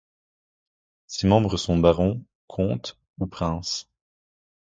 Ses 1.05 1.27
membres 1.27 1.57
sont 1.57 1.77
barons, 1.77 2.25
comtes 2.47 2.97
ou 3.19 3.27
princes. 3.27 3.87